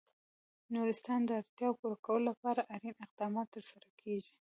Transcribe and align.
د 0.67 0.67
نورستان 0.75 1.19
د 1.25 1.29
اړتیاوو 1.41 1.79
پوره 1.79 1.97
کولو 2.05 2.25
لپاره 2.31 2.69
اړین 2.75 2.95
اقدامات 3.05 3.47
ترسره 3.55 3.87
کېږي. 4.01 4.31